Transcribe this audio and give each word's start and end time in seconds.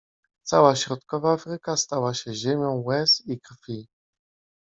Cała 0.43 0.75
środkowa 0.75 1.33
Afryka 1.33 1.77
stała 1.77 2.13
się 2.13 2.33
ziemią 2.33 2.83
łez 2.85 3.23
i 3.27 3.39
krwi. 3.39 3.87